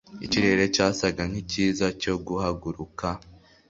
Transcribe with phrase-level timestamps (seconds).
[0.25, 3.07] ikirere cyasaga nkicyiza cyo guhaguruka